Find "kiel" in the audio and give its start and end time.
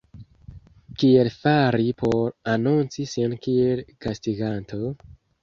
1.03-1.29, 3.45-3.85